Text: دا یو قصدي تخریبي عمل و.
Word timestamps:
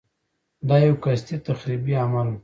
دا 0.67 0.75
یو 0.85 0.95
قصدي 1.03 1.35
تخریبي 1.47 1.93
عمل 2.03 2.27
و. 2.29 2.35